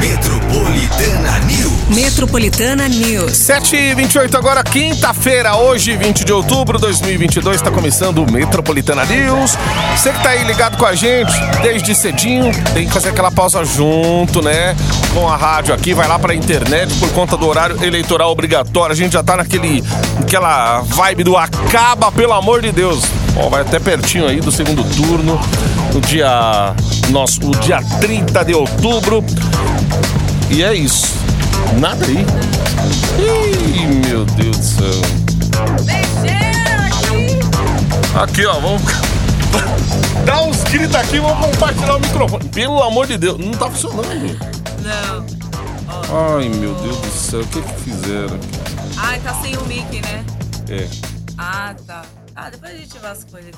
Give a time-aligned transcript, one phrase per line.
[0.00, 1.88] Metropolitana News.
[1.90, 3.32] Metropolitana News.
[3.32, 9.58] 7h28 agora, quinta-feira, hoje, 20 de outubro de 2022, está começando o Metropolitana News.
[9.94, 11.30] Você que tá aí ligado com a gente
[11.62, 14.74] desde cedinho, tem que fazer aquela pausa junto, né?
[15.12, 18.94] Com a rádio aqui, vai lá pra internet por conta do horário eleitoral obrigatório.
[18.94, 19.84] A gente já tá naquele,
[20.18, 23.04] naquela vibe do acaba, pelo amor de Deus.
[23.36, 25.38] Ó, vai até pertinho aí do segundo turno,
[25.92, 26.74] no dia,
[27.10, 29.22] nosso, o dia 30 de outubro.
[30.50, 31.14] E é isso.
[31.78, 32.26] Nada aí.
[33.18, 35.02] Ih, meu Deus do céu.
[38.20, 38.82] Aqui, ó, vamos.
[40.26, 42.48] Dá uns gritos aqui, vamos compartilhar o microfone.
[42.48, 44.38] Pelo amor de Deus, não tá funcionando.
[44.82, 45.40] Não.
[46.36, 48.38] Ai, meu Deus do céu, o que que fizeram?
[48.96, 50.24] Ai, tá sem o mic, né?
[50.68, 50.88] É.
[51.38, 52.02] Ah, tá.
[52.42, 53.50] Ah, depois a gente vasculha.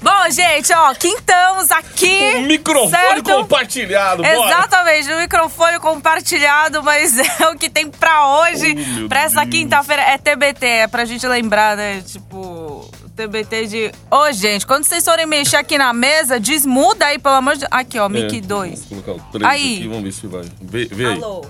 [0.00, 2.34] Bom, gente, ó, quintamos aqui.
[2.36, 3.24] O microfone certo?
[3.24, 4.34] compartilhado, bora.
[4.36, 9.50] Exatamente, o microfone compartilhado, mas é o que tem pra hoje, Oh, pra essa Deus.
[9.50, 10.02] quinta-feira.
[10.02, 12.02] É TBT, é pra gente lembrar, né?
[12.06, 13.92] Tipo, TBT de.
[14.08, 17.66] Ô, gente, quando vocês forem mexer aqui na mesa, desmuda aí, pelo amor de.
[17.68, 18.84] Aqui, ó, É, 2.
[18.84, 19.74] Vou colocar o 3 Aí.
[19.78, 20.44] aqui, vamos ver se vai.
[20.62, 21.12] Vê, vê aí.
[21.14, 21.44] Alô?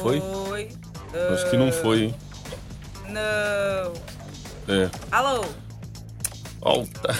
[0.00, 0.20] Foi?
[0.50, 0.68] Oi?
[1.34, 2.14] Acho que não foi, hein?
[3.08, 3.92] Não.
[4.68, 4.88] É.
[5.10, 5.44] Alô?
[6.62, 7.14] Ó, tá.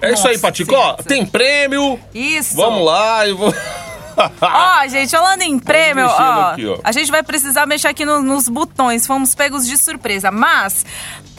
[0.00, 0.74] É isso aí, Nossa, Patico.
[0.74, 1.04] Ó, gente.
[1.06, 1.98] tem prêmio.
[2.14, 2.56] Isso.
[2.56, 3.54] Vamos lá, eu vou.
[4.40, 6.78] Ó, gente, falando em prêmio, mexendo ó, aqui, ó.
[6.84, 10.30] a gente vai precisar mexer aqui no- nos botões, fomos pegos de surpresa.
[10.30, 10.86] Mas,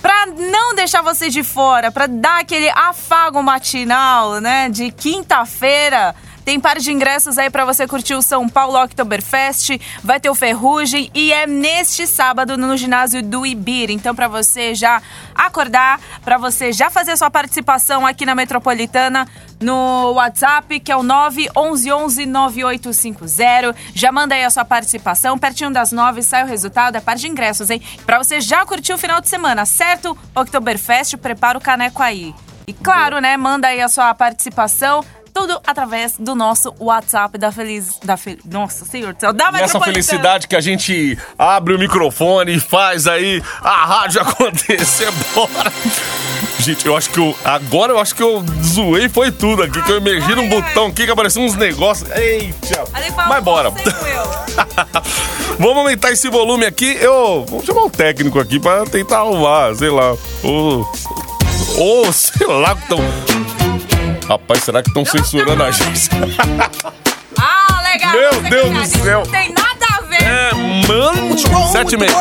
[0.01, 6.13] pra não deixar você de fora, pra dar aquele afago matinal, né, de quinta-feira,
[6.45, 10.35] tem par de ingressos aí pra você curtir o São Paulo Oktoberfest, vai ter o
[10.35, 13.89] Ferrugem e é neste sábado no ginásio do Ibir.
[13.89, 15.01] Então, pra você já
[15.33, 19.27] acordar, pra você já fazer sua participação aqui na Metropolitana
[19.59, 23.75] no WhatsApp, que é o 911-9850.
[23.95, 25.39] Já manda aí a sua participação.
[25.39, 27.81] Pertinho das nove sai o resultado, é par de ingressos, hein?
[28.05, 30.15] Pra você já curtir o final de semana, certo?
[30.35, 32.35] Oktoberfest, prepara o caneco aí.
[32.67, 35.03] E claro, né, manda aí a sua participação.
[35.35, 37.99] Tudo através do nosso WhatsApp da Feliz.
[38.01, 38.37] Da Fel...
[38.45, 43.05] Nossa Senhor do céu, da Nessa felicidade que a gente abre o microfone e faz
[43.05, 45.73] aí a rádio acontecer, bora!
[46.59, 47.35] Gente, eu acho que eu.
[47.43, 51.05] Agora eu acho que eu zoei foi tudo aqui, que eu emergi num botão aqui
[51.05, 52.09] que apareceu uns negócios.
[52.11, 52.85] Eita!
[53.27, 53.71] Mas bora!
[55.59, 56.97] Vamos aumentar esse volume aqui.
[57.01, 60.15] Eu vou chamar o técnico aqui pra tentar arrumar, sei lá.
[60.41, 60.89] Ou.
[61.77, 63.64] Ou, sei lá, que tão.
[64.27, 66.09] Rapaz, será que estão censurando a gente?
[67.37, 68.11] Ah, legal.
[68.13, 69.23] Meu Deus do céu.
[69.25, 70.23] Não tem nada a ver.
[70.23, 70.53] É,
[70.87, 71.37] mano!
[71.71, 72.13] Sete e meia.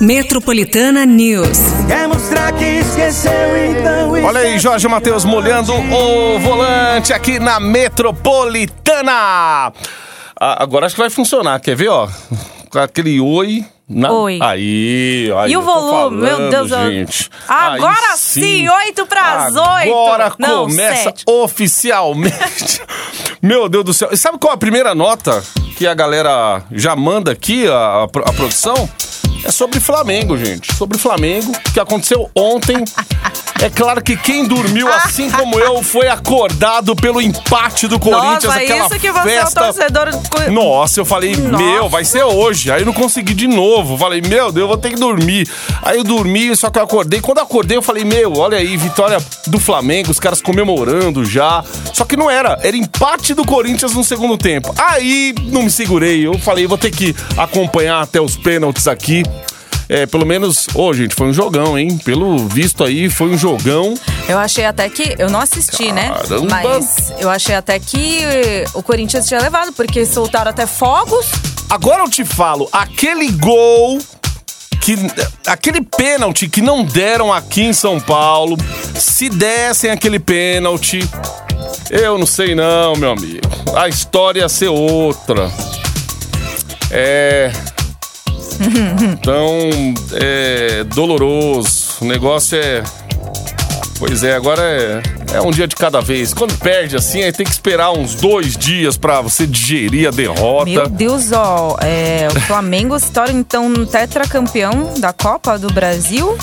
[0.00, 1.58] Metropolitana News.
[1.86, 3.32] Quer mostrar que esqueceu,
[3.70, 9.12] então Olha aí, Jorge Matheus molhando o volante aqui na Metropolitana.
[9.12, 12.08] Ah, agora acho que vai funcionar, quer ver, ó?
[12.70, 13.64] Com aquele oi.
[13.92, 14.12] Na...
[14.12, 14.38] Oi.
[14.40, 15.50] Aí, aí.
[15.50, 17.28] E o volume, meu falando, Deus, eu- gente.
[17.48, 19.60] Agora Aí sim, oito pras oito.
[19.90, 21.24] Agora Não, começa sete.
[21.26, 22.80] oficialmente.
[23.42, 24.08] meu Deus do céu.
[24.12, 25.42] E sabe qual é a primeira nota
[25.76, 28.88] que a galera já manda aqui, a, a produção?
[29.44, 30.72] É sobre Flamengo, gente.
[30.74, 32.76] Sobre Flamengo, que aconteceu ontem.
[33.62, 38.44] É claro que quem dormiu, assim como eu, foi acordado pelo empate do Corinthians.
[38.44, 39.60] Nossa, aquela isso que você festa.
[39.60, 40.10] é o torcedor.
[40.10, 41.62] do- Nossa, eu falei, Nossa.
[41.62, 42.70] meu, vai ser hoje.
[42.72, 43.98] Aí eu não consegui de novo.
[43.98, 45.46] Falei, meu Deus, eu vou ter que dormir.
[45.82, 47.20] Aí eu dormi, só que eu acordei.
[47.20, 51.62] Quando eu acordei, eu falei, meu, olha aí, vitória do Flamengo, os caras comemorando já.
[51.92, 54.74] Só que não era, era empate do Corinthians no segundo tempo.
[54.78, 56.26] Aí não me segurei.
[56.26, 59.22] Eu falei, vou ter que acompanhar até os pênaltis aqui.
[59.92, 61.98] É, pelo menos, ô, gente, foi um jogão, hein?
[61.98, 63.92] Pelo visto aí, foi um jogão.
[64.28, 65.16] Eu achei até que.
[65.18, 66.10] Eu não assisti, né?
[66.10, 66.46] Caramba.
[66.48, 71.26] Mas eu achei até que eh, o Corinthians tinha levado, porque soltaram até fogos.
[71.68, 73.98] Agora eu te falo, aquele gol
[74.80, 74.94] que
[75.44, 78.56] aquele pênalti que não deram aqui em São Paulo,
[78.94, 81.00] se dessem aquele pênalti,
[81.90, 83.40] eu não sei não, meu amigo.
[83.74, 85.50] A história ia ser outra.
[86.92, 87.50] É
[89.12, 89.70] então,
[90.14, 91.90] é doloroso.
[92.00, 92.82] O negócio é
[94.00, 95.02] Pois é, agora é,
[95.34, 96.32] é um dia de cada vez.
[96.32, 100.70] Quando perde assim, aí tem que esperar uns dois dias pra você digerir a derrota.
[100.70, 101.76] Meu Deus, ó.
[101.82, 106.34] é, o Flamengo se torna então tetracampeão da Copa do Brasil.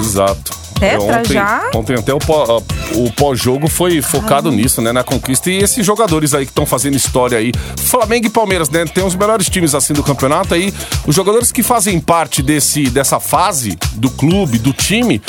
[0.00, 0.63] Exato.
[0.78, 1.70] Tetra ontem, já?
[1.74, 2.62] Ontem até o, pó-
[2.94, 4.92] o pós-jogo foi focado nisso, né?
[4.92, 5.50] Na conquista.
[5.50, 7.52] E esses jogadores aí que estão fazendo história aí.
[7.78, 8.84] Flamengo e Palmeiras, né?
[8.84, 10.72] Tem os melhores times assim do campeonato aí.
[11.06, 15.22] Os jogadores que fazem parte desse, dessa fase do clube, do time,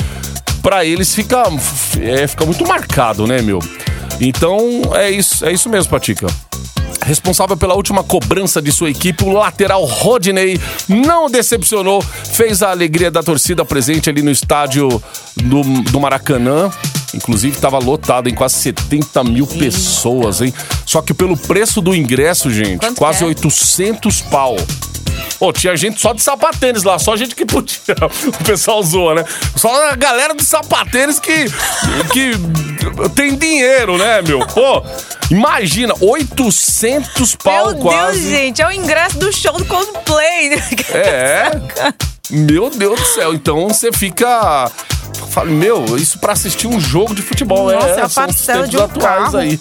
[0.62, 1.42] pra eles fica,
[2.00, 3.60] é, fica muito marcado, né, meu?
[4.20, 4.58] Então
[4.94, 6.26] é isso, é isso mesmo, Patica.
[7.06, 13.12] Responsável pela última cobrança de sua equipe, o lateral Rodney não decepcionou, fez a alegria
[13.12, 14.88] da torcida presente ali no estádio
[15.36, 16.68] do, do Maracanã.
[17.14, 20.52] Inclusive estava lotado em quase 70 mil pessoas, hein?
[20.84, 23.26] Só que pelo preço do ingresso, gente, Quanto quase é?
[23.26, 24.56] 800 pau.
[25.38, 27.76] Pô, tinha gente só de sapatênis lá, só gente que podia.
[28.26, 29.24] O pessoal zoa, né?
[29.56, 31.46] Só a galera dos sapatênis que,
[32.12, 32.32] que
[33.14, 34.40] tem dinheiro, né, meu?
[34.46, 34.82] Pô,
[35.30, 38.20] imagina, 800 pau Meu quase.
[38.20, 40.50] Deus, gente, é o ingresso do show do Coldplay.
[40.94, 41.50] É.
[42.30, 43.34] Meu Deus do céu.
[43.34, 44.70] Então você fica.
[45.30, 47.70] Fala, meu, isso pra assistir um jogo de futebol.
[47.70, 49.36] Nossa, é, é a parcela de um atuais carro.
[49.38, 49.60] aí.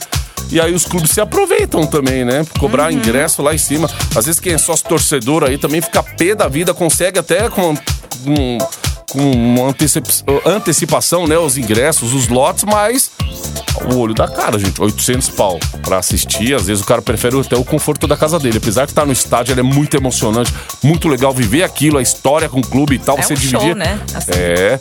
[0.56, 2.46] E aí os clubes se aproveitam também, né?
[2.60, 2.98] Cobrar Uhum.
[2.98, 3.90] ingresso lá em cima.
[4.16, 7.76] Às vezes quem é sócio torcedor aí também fica pé da vida, consegue até com,
[8.24, 8.58] com,
[9.12, 11.38] com uma antecip- antecipação, né?
[11.38, 13.12] Os ingressos, os lotes, mas
[13.92, 14.82] o olho da cara, gente.
[14.82, 16.56] 800 pau pra assistir.
[16.56, 18.58] Às vezes o cara prefere até o conforto da casa dele.
[18.58, 22.48] Apesar de estar no estádio, ele é muito emocionante, muito legal viver aquilo, a história
[22.48, 23.18] com o clube e tal.
[23.20, 23.60] É você um dividir.
[23.60, 24.00] show, né?
[24.14, 24.80] Assim, é.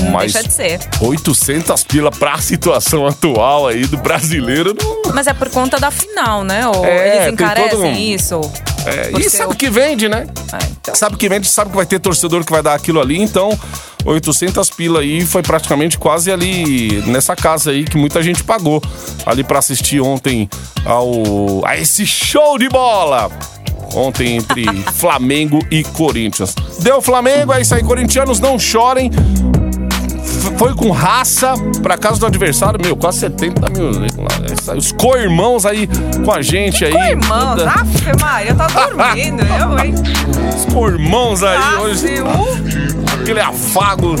[0.00, 0.80] Não Mas deixa de ser.
[1.00, 4.74] 800 pila pra situação atual aí do brasileiro.
[4.80, 5.12] Não...
[5.14, 6.66] Mas é por conta da final, né?
[6.68, 8.40] Ou É, eles encarecem um- isso?
[8.84, 10.26] É, e sabe o- que vende, né?
[10.52, 10.94] Ah, então.
[10.94, 13.56] Sabe que vende, sabe que vai ter torcedor que vai dar aquilo ali, então
[14.04, 18.82] 800 pila aí foi praticamente quase ali nessa casa aí que muita gente pagou
[19.24, 20.48] ali pra assistir ontem
[20.84, 23.30] ao a esse show de bola.
[23.94, 26.54] Ontem entre Flamengo e Corinthians.
[26.80, 29.10] Deu Flamengo, é isso aí, corintianos não chorem.
[30.58, 33.90] Foi com raça pra casa do adversário, meu, quase 70 mil.
[34.00, 34.06] né?
[34.76, 35.88] Os co-irmãos aí
[36.24, 36.92] com a gente aí.
[36.92, 39.94] Com irmãos, Da- Aff, Maria, tá dormindo, eu, hein?
[40.56, 42.06] Os co-irmãos aí Aff, hoje.
[42.20, 43.20] uh.
[43.22, 44.14] Aquele afago.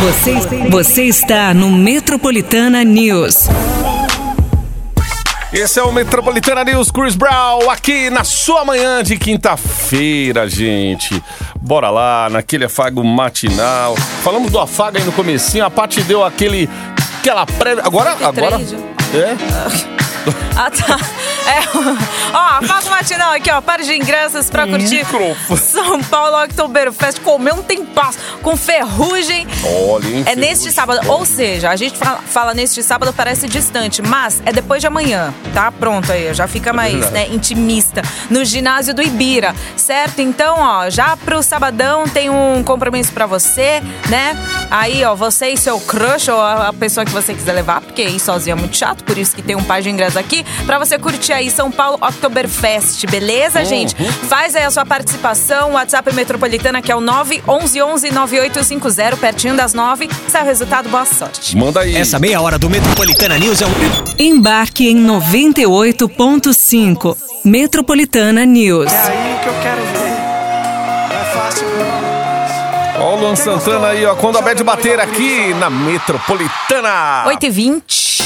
[0.00, 3.48] Você, você está no Metropolitana News.
[5.54, 11.22] Esse é o Metropolitana News Chris Brown, aqui na sua manhã de quinta-feira, gente.
[11.60, 13.94] Bora lá, naquele afago matinal.
[14.24, 16.68] Falamos do afago aí no comecinho, a Paty deu aquele...
[17.20, 17.84] Aquela prévia...
[17.86, 18.16] Agora...
[18.16, 19.36] 53 agora é?
[20.56, 20.98] Ah, tá.
[21.46, 23.60] É, ó, afago matinal aqui, ó.
[23.60, 25.60] Par de ingressos pra curtir Microfone.
[25.60, 27.20] São Paulo Oktoberfest.
[27.20, 29.46] Comer um tempasso com ferrugem.
[29.90, 30.72] Olha, hein, É neste Ferrugem.
[30.72, 34.86] sábado, ou seja, a gente fala, fala neste sábado, parece distante, mas é depois de
[34.86, 35.70] amanhã, tá?
[35.72, 37.12] Pronto aí, já fica mais, verdade.
[37.12, 38.02] né, intimista.
[38.30, 40.20] No ginásio do Ibira, certo?
[40.20, 44.36] Então, ó, já pro sabadão tem um compromisso pra você, né?
[44.70, 48.02] Aí, ó, você e seu crush ou a a pessoa que você quiser levar, porque
[48.02, 50.78] ir sozinho é muito chato, por isso que tem um par de ingressos aqui, pra
[50.78, 53.94] você curtir aí São Paulo Oktoberfest, beleza, gente?
[54.28, 60.08] Faz aí a sua participação, WhatsApp Metropolitana, que é o 911-9850, pertinho das 9.
[60.28, 61.56] Sai o resultado, boa sorte.
[61.56, 61.96] Manda aí.
[61.96, 63.70] Essa meia hora do Metropolitana News é um...
[64.18, 67.16] Embarque em 98.5.
[67.44, 68.92] Metropolitana News.
[68.92, 70.14] É aí que eu quero ver.
[71.08, 71.66] Não é fácil.
[72.98, 74.14] Ó o Luan Santana aí, ó.
[74.14, 77.24] Quando a Bad bater aqui na Metropolitana.
[77.26, 78.23] 8h20.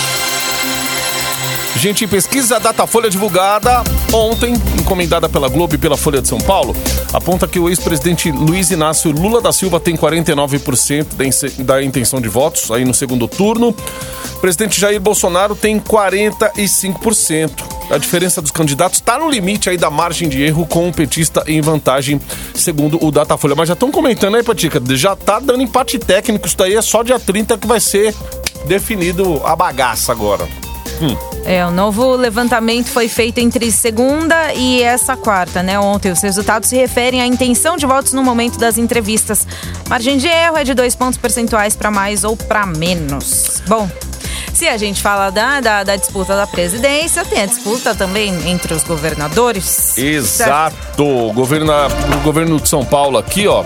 [1.79, 6.75] Gente, pesquisa Datafolha divulgada ontem, encomendada pela Globo e pela Folha de São Paulo,
[7.13, 12.73] aponta que o ex-presidente Luiz Inácio Lula da Silva tem 49% da intenção de votos
[12.73, 13.69] aí no segundo turno.
[14.35, 17.53] O presidente Jair Bolsonaro tem 45%.
[17.93, 21.45] A diferença dos candidatos está no limite aí da margem de erro com o petista
[21.47, 22.21] em vantagem,
[22.57, 23.55] segundo o Datafolha.
[23.55, 26.45] Mas já estão comentando aí, Patica, já tá dando empate técnico.
[26.45, 28.13] Isso daí é só dia 30 que vai ser
[28.67, 30.49] definido a bagaça agora.
[31.49, 35.81] É, o novo levantamento foi feito entre segunda e essa quarta, né?
[35.81, 39.47] Ontem os resultados se referem à intenção de votos no momento das entrevistas.
[39.89, 43.63] Margem de erro é de dois pontos percentuais para mais ou para menos.
[43.67, 43.89] Bom.
[44.53, 48.75] Se a gente fala da, da, da disputa da presidência, tem a disputa também entre
[48.75, 49.97] os governadores.
[49.97, 51.03] Exato.
[51.03, 53.65] O governo, o governo de São Paulo aqui, ó.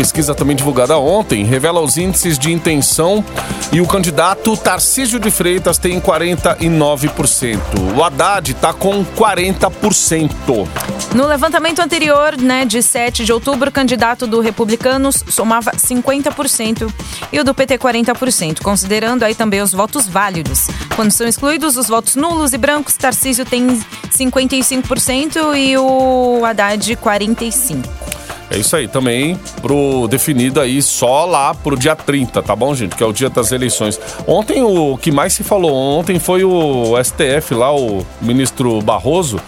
[0.00, 3.22] Pesquisa também divulgada ontem revela os índices de intenção
[3.70, 7.58] e o candidato Tarcísio de Freitas tem 49%.
[7.94, 10.66] O Haddad está com 40%.
[11.14, 16.90] No levantamento anterior, né, de 7 de outubro, o candidato do Republicanos somava 50%
[17.30, 20.68] e o do PT 40%, considerando aí também os votos válidos.
[20.96, 23.68] Quando são excluídos os votos nulos e brancos, Tarcísio tem
[24.08, 28.09] 55% e o Haddad 45%.
[28.50, 32.96] É isso aí, também pro definido aí só lá pro dia 30, tá bom, gente?
[32.96, 33.98] Que é o dia das eleições.
[34.26, 39.40] Ontem o que mais se falou ontem foi o STF lá, o ministro Barroso,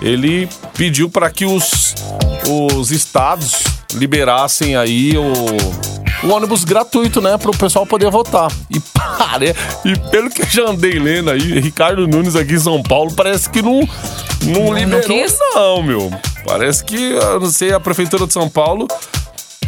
[0.00, 1.94] ele pediu para que os,
[2.48, 3.62] os estados
[3.92, 8.50] liberassem aí o, o ônibus gratuito, né, para o pessoal poder votar.
[8.70, 12.82] E pare, e pelo que eu já andei lendo aí, Ricardo Nunes aqui em São
[12.82, 13.80] Paulo parece que não
[14.42, 15.36] não, não liberou quis?
[15.54, 16.10] não, meu.
[16.44, 18.86] Parece que, eu não sei, a prefeitura de São Paulo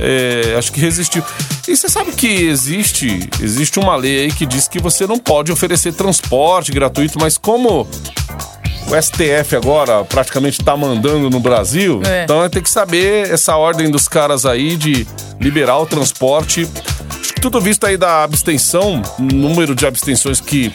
[0.00, 1.22] é, acho que resistiu.
[1.68, 5.52] E você sabe que existe, existe uma lei aí que diz que você não pode
[5.52, 7.86] oferecer transporte gratuito, mas como
[8.90, 12.24] o STF agora praticamente tá mandando no Brasil, É.
[12.24, 15.06] então ter que saber essa ordem dos caras aí de
[15.40, 16.68] liberar o transporte.
[17.20, 20.72] Acho que tudo visto aí da abstenção, número de abstenções que,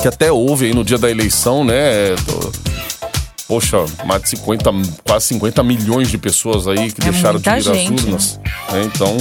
[0.00, 2.14] que até houve aí no dia da eleição, né?
[2.26, 2.52] do-
[3.48, 4.70] Poxa, mais de 50,
[5.04, 8.40] quase 50 milhões de pessoas aí que É deixaram de ir às gente, urnas.
[8.70, 8.82] né?
[8.84, 9.18] Então,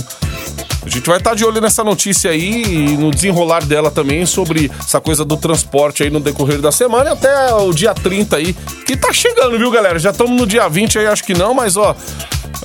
[0.85, 4.71] a gente vai estar de olho nessa notícia aí e no desenrolar dela também sobre
[4.79, 8.53] essa coisa do transporte aí no decorrer da semana e até o dia 30 aí,
[8.85, 9.99] que tá chegando, viu, galera?
[9.99, 11.95] Já estamos no dia 20 aí, acho que não, mas ó,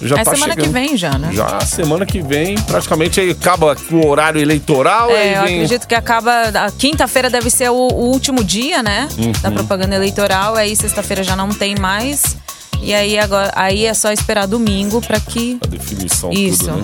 [0.02, 0.66] já É tá semana chegando.
[0.66, 1.30] que vem já, né?
[1.32, 5.86] Já semana que vem, praticamente aí acaba com o horário eleitoral, É, eu vem acredito
[5.86, 6.30] que acaba.
[6.54, 9.08] A quinta-feira deve ser o, o último dia, né?
[9.18, 9.32] Uhum.
[9.42, 10.54] Da propaganda eleitoral.
[10.56, 12.36] Aí sexta-feira já não tem mais.
[12.82, 16.58] E aí agora aí é só esperar domingo para que a definição Isso.
[16.66, 16.82] tudo, né?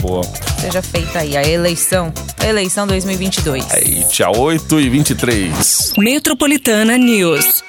[0.00, 0.22] Boa.
[0.60, 2.12] seja feita aí a eleição.
[2.38, 3.64] A eleição 2022.
[3.72, 5.92] Aí, dia 8 e 23.
[5.98, 7.64] Metropolitana News.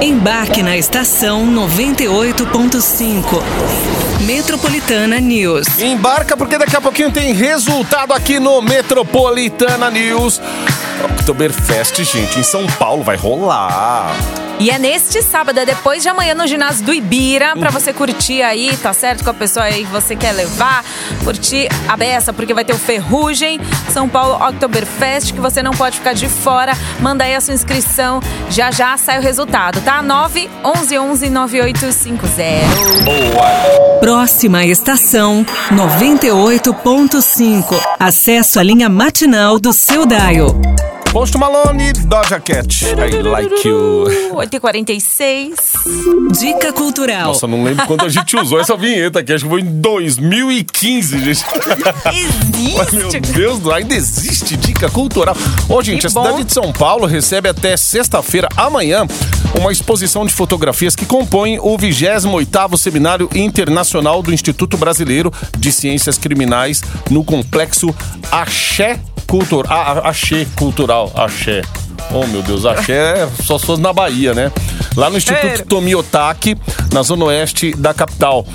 [0.00, 3.42] Embarque na estação 98.5.
[4.26, 5.66] Metropolitana News.
[5.78, 10.40] Embarca porque daqui a pouquinho tem resultado aqui no Metropolitana News.
[11.04, 14.14] Oktoberfest, gente, em São Paulo vai rolar.
[14.58, 18.40] E é neste sábado, é depois de amanhã no ginásio do Ibira, pra você curtir
[18.42, 19.24] aí, tá certo?
[19.24, 20.84] Com a pessoa aí que você quer levar,
[21.24, 23.60] curtir a beça, porque vai ter o Ferrugem,
[23.92, 26.72] São Paulo Oktoberfest, que você não pode ficar de fora.
[27.00, 30.00] Manda aí a sua inscrição, já já sai o resultado, tá?
[30.02, 32.44] 9 11 11 9850.
[33.04, 33.98] Boa.
[34.00, 37.74] Próxima estação 98.5.
[37.98, 40.54] Acesso à linha matinal do seu Dial.
[41.14, 42.84] Post Malone, Doja Cat.
[42.84, 44.04] I like you.
[44.32, 45.54] 8h46.
[46.36, 47.28] Dica cultural.
[47.28, 49.32] Nossa, não lembro quando a gente usou essa vinheta aqui.
[49.32, 51.44] Acho que foi em 2015, gente.
[52.76, 53.32] Mas, meu Existe.
[53.32, 55.36] Deus, ainda existe dica cultural.
[55.68, 56.24] Ô, gente, Que a bom.
[56.24, 59.06] cidade de São Paulo recebe até sexta-feira, amanhã,
[59.56, 66.18] uma exposição de fotografias que compõem o 28º Seminário Internacional do Instituto Brasileiro de Ciências
[66.18, 67.94] Criminais no Complexo
[68.32, 69.72] Axé Cultural.
[69.72, 71.12] Ah, Axé Cultural.
[71.14, 71.62] Axé.
[72.12, 74.52] Oh, meu Deus, Axé é só fosse na Bahia, né?
[74.96, 75.66] Lá no Instituto Sério?
[75.66, 76.56] Tomiotaki,
[76.92, 78.46] na zona oeste da capital.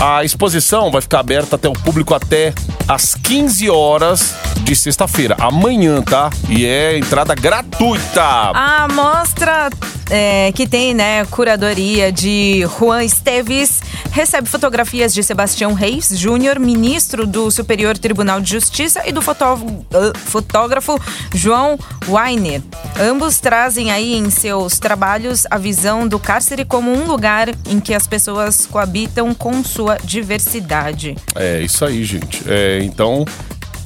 [0.00, 2.54] A exposição vai ficar aberta até o público até
[2.86, 6.30] às 15 horas de sexta-feira, amanhã, tá?
[6.48, 8.22] E é entrada gratuita.
[8.22, 9.68] A mostra
[10.10, 17.26] é, que tem, né, curadoria de Juan Esteves recebe fotografias de Sebastião Reis Júnior, ministro
[17.26, 20.98] do Superior Tribunal de Justiça, e do ah, fotógrafo
[21.34, 22.62] João Weiner.
[22.98, 27.94] Ambos trazem aí em seus trabalhos a visão do cárcere como um lugar em que
[27.94, 31.16] as pessoas coabitam com sua diversidade.
[31.34, 32.42] É isso aí, gente.
[32.46, 33.24] É, então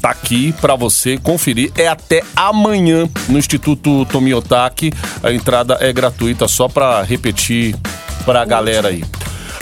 [0.03, 1.73] tá aqui pra você conferir.
[1.77, 4.93] É até amanhã no Instituto Tomiotaki.
[5.23, 7.77] A entrada é gratuita, só pra repetir
[8.25, 9.05] pra galera aí.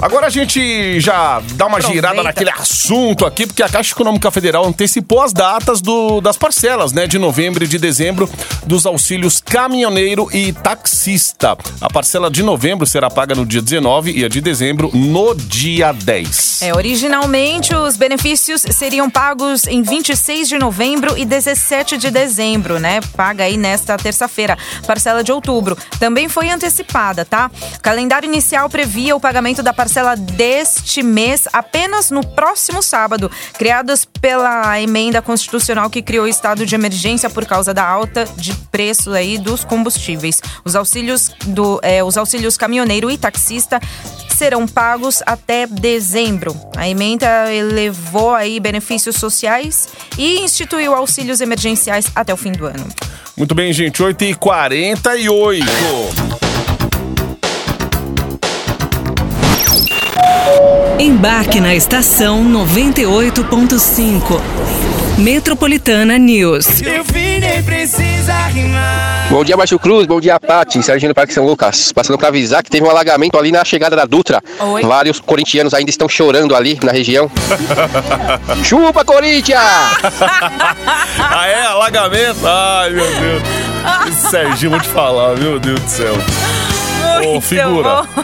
[0.02, 1.92] Agora a gente já dá uma Aproveita.
[1.92, 6.90] girada naquele assunto aqui, porque a Caixa Econômica Federal antecipou as datas do- das parcelas,
[6.90, 8.26] né, de novembro e de dezembro
[8.64, 11.54] dos auxílios caminhoneiro e taxista.
[11.83, 15.92] A parcela de novembro será paga no dia 19 e a de dezembro no dia
[15.92, 16.62] 10.
[16.62, 23.00] É, originalmente os benefícios seriam pagos em 26 de novembro e 17 de dezembro, né?
[23.14, 24.57] Paga aí nesta terça-feira.
[24.87, 27.50] Parcela de outubro também foi antecipada, tá?
[27.76, 34.05] O calendário inicial previa o pagamento da parcela deste mês apenas no próximo sábado, criadas
[34.05, 39.13] pela emenda constitucional que criou o estado de emergência por causa da alta de preço
[39.13, 40.41] aí dos combustíveis.
[40.65, 43.81] Os auxílios do, é, os auxílios caminhoneiro e taxista
[44.37, 46.59] serão pagos até dezembro.
[46.77, 52.87] A emenda elevou aí benefícios sociais e instituiu auxílios emergenciais até o fim do ano.
[53.37, 54.03] Muito bem, gente.
[54.03, 56.50] 8h48.
[61.00, 64.38] Embarque na estação 98.5.
[65.16, 66.83] Metropolitana News.
[66.83, 69.28] Eu vi, nem precisa rimar.
[69.30, 70.07] Bom dia, Márcio Cruz.
[70.07, 70.83] Bom dia, Pati.
[70.83, 71.90] Sérgio no Parque São Lucas.
[71.90, 74.42] Passando para avisar que teve um alagamento ali na chegada da Dutra.
[74.59, 74.83] Oi.
[74.83, 77.30] Vários corintianos ainda estão chorando ali na região.
[78.62, 79.59] Chupa, Corinthians!
[81.33, 81.62] Ah, é?
[81.66, 82.47] Alagamento?
[82.47, 83.42] Ai, meu Deus.
[84.30, 86.14] Serginho, vou te falar, meu Deus do céu.
[87.23, 88.02] Ô, Muito figura.
[88.02, 88.23] bom.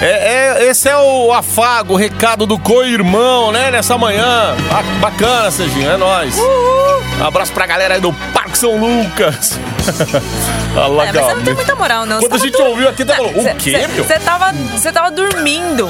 [0.00, 3.70] É, é- esse é o afago, o recado do co-irmão, né?
[3.70, 4.54] Nessa manhã.
[4.70, 6.36] Ba- Bacana, Serginho, é nóis.
[6.38, 9.58] Um abraço pra galera aí do Parque São Lucas.
[10.74, 12.18] É, mas você não tem muita moral, não.
[12.18, 14.02] Quando Você a gente tava ouviu aqui, tá falando, o Cê- quê, cê- meu?
[14.04, 14.52] Você tava,
[14.92, 15.88] tava dormindo.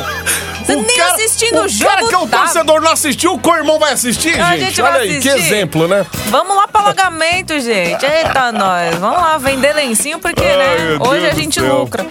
[0.62, 1.90] Você O nem cara- assistindo o, o jogo.
[1.90, 2.42] cara que é o tava.
[2.44, 4.66] torcedor não assistiu, o co-irmão vai assistir, A gente.
[4.66, 6.04] gente Olha aí, que exemplo, né?
[6.26, 8.04] Vamos lá pro alagamento, gente.
[8.04, 8.94] Eita, nós.
[8.96, 10.76] Vamos lá vender lencinho, porque, Ai, né?
[11.00, 12.06] Hoje Deus a gente lucra.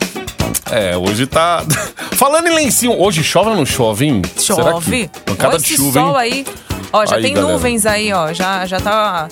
[0.72, 1.64] É, hoje tá.
[2.14, 4.22] Falando em lencinho, hoje chove ou não chove, hein?
[4.40, 5.10] Chove.
[5.26, 6.46] Pancada Olha de chuva, sol hein?
[6.46, 6.46] aí.
[6.92, 7.54] Ó, já Aí, tem galera.
[7.54, 8.32] nuvens aí, ó.
[8.34, 9.28] Já, já tá.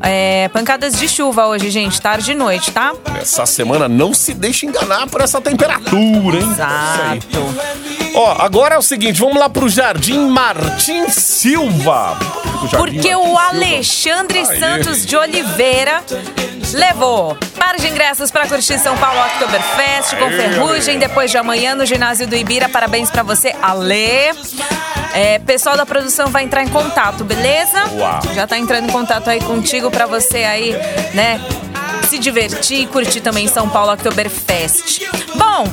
[0.00, 2.00] é, pancadas de chuva hoje, gente.
[2.00, 2.92] Tarde e noite, tá?
[3.20, 6.48] Essa semana não se deixe enganar por essa temperatura, hein?
[6.50, 7.54] Exato.
[8.14, 12.16] Ó, agora é o seguinte, vamos lá pro Jardim Martins Silva.
[12.70, 13.40] Jardim Porque o Silva.
[13.48, 14.60] Alexandre Aí.
[14.60, 16.02] Santos de Oliveira
[16.72, 21.84] levou par de ingressos para curtir São Paulo Oktoberfest com ferrugem depois de amanhã no
[21.86, 22.68] ginásio do Ibira.
[22.68, 24.30] Parabéns pra você, Ale.
[25.14, 27.84] É, pessoal da produção vai entrar em contato, beleza?
[27.92, 28.20] Uau.
[28.34, 30.74] Já tá entrando em contato aí contigo pra você aí,
[31.14, 31.40] né?
[32.08, 35.02] Se divertir e curtir também São Paulo Oktoberfest.
[35.34, 35.64] Bom,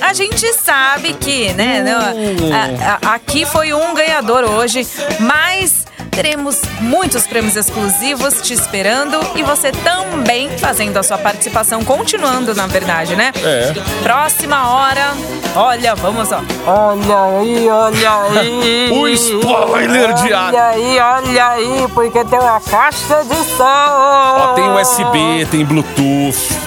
[0.00, 1.82] a gente sabe que, né?
[1.82, 4.86] não, a- a- aqui foi um ganhador hoje,
[5.20, 5.86] mas
[6.18, 12.66] teremos muitos prêmios exclusivos te esperando e você também fazendo a sua participação, continuando, na
[12.66, 13.30] verdade, né?
[13.40, 13.72] É.
[14.02, 15.12] Próxima hora,
[15.54, 16.42] olha, vamos ó.
[16.66, 18.90] Olha aí, olha aí.
[18.90, 20.48] O spoiler de água.
[20.48, 23.62] Olha aí, olha aí, porque tem uma caixa de som.
[23.62, 26.58] Ó, tem USB, tem Bluetooth.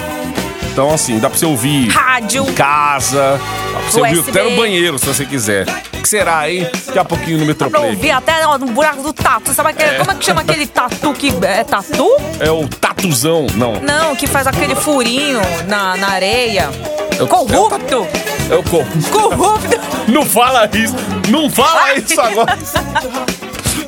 [0.72, 2.48] Então, assim, dá pra você ouvir Rádio.
[2.48, 3.38] em casa.
[3.72, 4.30] Dá pra você ouvir USB.
[4.30, 5.66] até no banheiro, se você quiser.
[5.92, 6.66] O que será, hein?
[6.86, 9.52] Daqui a pouquinho no Dá pra ouvir até ó, no buraco do tatu.
[9.52, 12.16] Sabe aquele, como é que chama aquele tatu que é tatu?
[12.40, 13.46] É o tatuzão.
[13.54, 13.80] Não.
[13.82, 16.70] Não, que faz aquele furinho na, na areia.
[17.18, 18.06] Eu- Corrupto!
[18.50, 18.90] É o corpo.
[19.10, 19.78] Corrupto!
[20.08, 20.96] Não fala isso.
[21.28, 22.58] Não fala isso agora.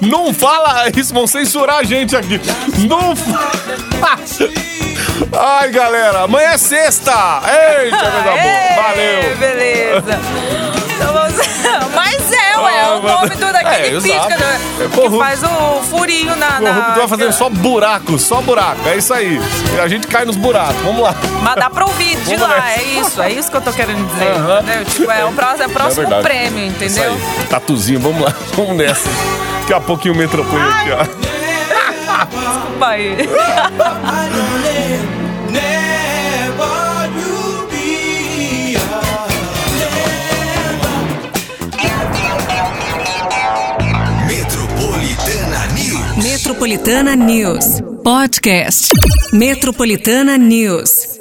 [0.01, 2.39] Não fala isso, vão censurar a gente aqui.
[2.87, 4.19] Não fa-
[5.39, 7.13] Ai, galera, amanhã é sexta.
[7.83, 8.83] Eita, coisa boa.
[8.83, 9.37] Valeu.
[9.39, 10.21] Beleza.
[10.95, 11.35] Então vamos-
[11.95, 14.33] Mas é, ué, é o nome do daquele É, exato.
[14.33, 15.19] É que corrupto.
[15.19, 16.61] faz o furinho na...
[16.61, 16.73] na...
[16.75, 18.89] Corrupto vai fazendo só buraco, só buraco.
[18.89, 19.41] É isso aí.
[19.83, 20.77] A gente cai nos buracos.
[20.83, 21.15] Vamos lá.
[21.43, 22.81] Mas dá pra ouvir de Vamos lá, nessa.
[22.81, 24.29] é isso, é isso que eu tô querendo dizer.
[24.31, 24.61] Aham.
[24.61, 24.85] entendeu?
[24.85, 26.23] Tipo, é o próximo, é o próximo É verdade.
[26.23, 27.13] prêmio, Isso entendeu?
[27.13, 27.47] aí.
[27.49, 28.35] Tatuzinho, vamos lá.
[28.55, 29.09] Vamos nessa.
[29.61, 31.34] Daqui a pouquinho o Metroplay aqui, ó.
[37.17, 38.77] You be
[44.25, 46.25] Metropolitana News.
[46.25, 47.81] Metropolitana News.
[48.03, 48.93] Podcast.
[49.33, 51.14] Metropolitana News.